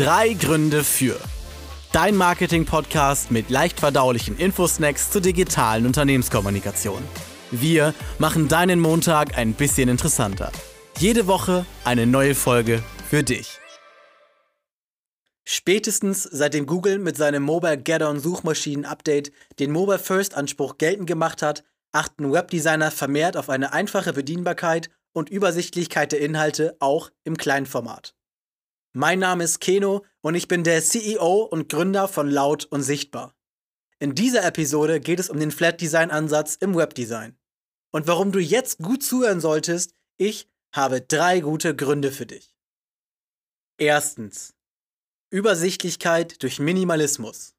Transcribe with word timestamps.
Drei 0.00 0.32
Gründe 0.32 0.82
für. 0.82 1.20
Dein 1.92 2.16
Marketing-Podcast 2.16 3.30
mit 3.30 3.50
leicht 3.50 3.80
verdaulichen 3.80 4.38
Infosnacks 4.38 5.10
zur 5.10 5.20
digitalen 5.20 5.84
Unternehmenskommunikation. 5.84 7.02
Wir 7.50 7.92
machen 8.18 8.48
deinen 8.48 8.80
Montag 8.80 9.36
ein 9.36 9.52
bisschen 9.52 9.90
interessanter. 9.90 10.52
Jede 10.96 11.26
Woche 11.26 11.66
eine 11.84 12.06
neue 12.06 12.34
Folge 12.34 12.82
für 13.10 13.22
dich. 13.22 13.58
Spätestens 15.44 16.22
seitdem 16.22 16.64
Google 16.64 16.98
mit 16.98 17.18
seinem 17.18 17.42
Mobile 17.42 17.76
Get-On 17.76 18.20
Suchmaschinen 18.20 18.86
Update 18.86 19.32
den 19.58 19.70
Mobile 19.70 19.98
First 19.98 20.34
Anspruch 20.34 20.78
geltend 20.78 21.08
gemacht 21.08 21.42
hat, 21.42 21.62
achten 21.92 22.32
Webdesigner 22.32 22.90
vermehrt 22.90 23.36
auf 23.36 23.50
eine 23.50 23.74
einfache 23.74 24.14
Bedienbarkeit 24.14 24.88
und 25.12 25.28
Übersichtlichkeit 25.28 26.12
der 26.12 26.20
Inhalte 26.22 26.74
auch 26.80 27.10
im 27.24 27.36
Kleinformat. 27.36 28.14
Mein 28.92 29.20
Name 29.20 29.44
ist 29.44 29.60
Keno 29.60 30.04
und 30.20 30.34
ich 30.34 30.48
bin 30.48 30.64
der 30.64 30.82
CEO 30.82 31.44
und 31.44 31.68
Gründer 31.68 32.08
von 32.08 32.28
Laut 32.28 32.64
und 32.64 32.82
Sichtbar. 32.82 33.36
In 34.00 34.16
dieser 34.16 34.44
Episode 34.44 34.98
geht 34.98 35.20
es 35.20 35.30
um 35.30 35.38
den 35.38 35.52
Flat 35.52 35.80
Design 35.80 36.10
Ansatz 36.10 36.56
im 36.56 36.74
Webdesign. 36.74 37.38
Und 37.92 38.08
warum 38.08 38.32
du 38.32 38.40
jetzt 38.40 38.78
gut 38.78 39.04
zuhören 39.04 39.40
solltest, 39.40 39.94
ich 40.16 40.50
habe 40.72 41.00
drei 41.02 41.38
gute 41.38 41.76
Gründe 41.76 42.10
für 42.10 42.26
dich. 42.26 42.56
Erstens. 43.78 44.54
Übersichtlichkeit 45.30 46.42
durch 46.42 46.58
Minimalismus. 46.58 47.54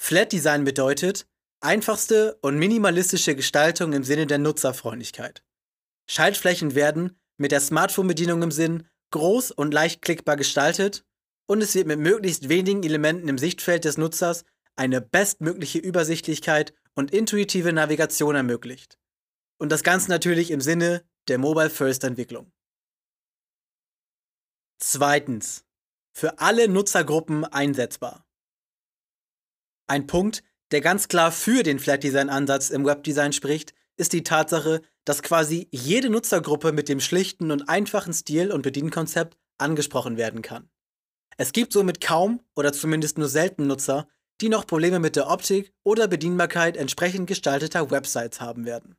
Flat 0.00 0.30
Design 0.30 0.62
bedeutet 0.62 1.26
einfachste 1.60 2.38
und 2.40 2.56
minimalistische 2.56 3.34
Gestaltung 3.34 3.94
im 3.94 4.04
Sinne 4.04 4.28
der 4.28 4.38
Nutzerfreundlichkeit. 4.38 5.44
Schaltflächen 6.08 6.76
werden 6.76 7.18
mit 7.36 7.50
der 7.50 7.60
Smartphone-Bedienung 7.60 8.42
im 8.42 8.52
Sinn 8.52 8.88
groß 9.10 9.50
und 9.50 9.72
leicht 9.72 10.02
klickbar 10.02 10.36
gestaltet 10.36 11.04
und 11.46 11.62
es 11.62 11.74
wird 11.74 11.86
mit 11.86 11.98
möglichst 11.98 12.48
wenigen 12.48 12.82
Elementen 12.82 13.28
im 13.28 13.38
Sichtfeld 13.38 13.84
des 13.84 13.98
Nutzers 13.98 14.44
eine 14.76 15.00
bestmögliche 15.00 15.78
Übersichtlichkeit 15.78 16.72
und 16.94 17.12
intuitive 17.12 17.72
Navigation 17.72 18.34
ermöglicht. 18.34 18.98
Und 19.58 19.70
das 19.70 19.82
Ganze 19.82 20.10
natürlich 20.10 20.50
im 20.50 20.60
Sinne 20.60 21.04
der 21.28 21.38
Mobile 21.38 21.70
First 21.70 22.04
Entwicklung. 22.04 22.52
Zweitens. 24.78 25.66
Für 26.12 26.38
alle 26.40 26.68
Nutzergruppen 26.68 27.44
einsetzbar. 27.44 28.26
Ein 29.86 30.06
Punkt, 30.06 30.42
der 30.70 30.80
ganz 30.80 31.08
klar 31.08 31.30
für 31.32 31.62
den 31.62 31.78
Flat 31.78 32.02
Design 32.02 32.28
Ansatz 32.28 32.70
im 32.70 32.84
Webdesign 32.84 33.32
spricht, 33.32 33.74
ist 34.00 34.14
die 34.14 34.24
Tatsache, 34.24 34.80
dass 35.04 35.22
quasi 35.22 35.68
jede 35.70 36.10
Nutzergruppe 36.10 36.72
mit 36.72 36.88
dem 36.88 37.00
schlichten 37.00 37.50
und 37.50 37.68
einfachen 37.68 38.12
Stil 38.12 38.50
und 38.50 38.62
Bedienkonzept 38.62 39.36
angesprochen 39.58 40.16
werden 40.16 40.42
kann. 40.42 40.70
Es 41.36 41.52
gibt 41.52 41.72
somit 41.72 42.00
kaum 42.00 42.40
oder 42.56 42.72
zumindest 42.72 43.18
nur 43.18 43.28
selten 43.28 43.66
Nutzer, 43.66 44.08
die 44.40 44.48
noch 44.48 44.66
Probleme 44.66 44.98
mit 44.98 45.16
der 45.16 45.28
Optik 45.28 45.72
oder 45.84 46.08
Bedienbarkeit 46.08 46.76
entsprechend 46.76 47.26
gestalteter 47.26 47.90
Websites 47.90 48.40
haben 48.40 48.64
werden. 48.64 48.96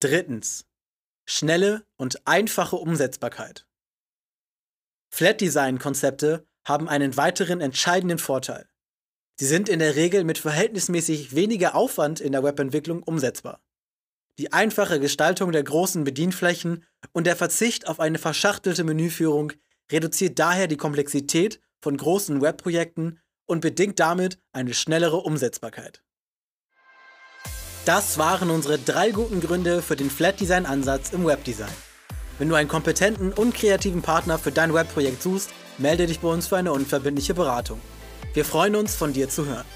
Drittens. 0.00 0.64
Schnelle 1.26 1.84
und 1.96 2.26
einfache 2.26 2.76
Umsetzbarkeit. 2.76 3.66
Flat 5.10 5.40
Design 5.40 5.78
Konzepte 5.78 6.46
haben 6.64 6.88
einen 6.88 7.16
weiteren 7.16 7.60
entscheidenden 7.60 8.18
Vorteil. 8.18 8.68
Sie 9.40 9.46
sind 9.46 9.68
in 9.68 9.80
der 9.80 9.96
Regel 9.96 10.22
mit 10.22 10.38
verhältnismäßig 10.38 11.34
weniger 11.34 11.74
Aufwand 11.74 12.20
in 12.20 12.32
der 12.32 12.44
Webentwicklung 12.44 13.02
umsetzbar. 13.02 13.63
Die 14.38 14.52
einfache 14.52 14.98
Gestaltung 14.98 15.52
der 15.52 15.62
großen 15.62 16.02
Bedienflächen 16.02 16.84
und 17.12 17.26
der 17.26 17.36
Verzicht 17.36 17.86
auf 17.86 18.00
eine 18.00 18.18
verschachtelte 18.18 18.82
Menüführung 18.82 19.52
reduziert 19.92 20.40
daher 20.40 20.66
die 20.66 20.76
Komplexität 20.76 21.60
von 21.80 21.96
großen 21.96 22.40
Webprojekten 22.40 23.20
und 23.46 23.60
bedingt 23.60 24.00
damit 24.00 24.40
eine 24.52 24.74
schnellere 24.74 25.18
Umsetzbarkeit. 25.18 26.02
Das 27.84 28.18
waren 28.18 28.50
unsere 28.50 28.78
drei 28.78 29.10
guten 29.10 29.40
Gründe 29.40 29.82
für 29.82 29.94
den 29.94 30.10
Flat 30.10 30.40
Design 30.40 30.66
Ansatz 30.66 31.12
im 31.12 31.26
Webdesign. 31.26 31.68
Wenn 32.38 32.48
du 32.48 32.56
einen 32.56 32.68
kompetenten 32.68 33.32
und 33.32 33.54
kreativen 33.54 34.02
Partner 34.02 34.38
für 34.38 34.50
dein 34.50 34.74
Webprojekt 34.74 35.22
suchst, 35.22 35.50
melde 35.78 36.06
dich 36.06 36.18
bei 36.20 36.28
uns 36.28 36.48
für 36.48 36.56
eine 36.56 36.72
unverbindliche 36.72 37.34
Beratung. 37.34 37.80
Wir 38.32 38.44
freuen 38.44 38.74
uns, 38.74 38.96
von 38.96 39.12
dir 39.12 39.28
zu 39.28 39.46
hören. 39.46 39.66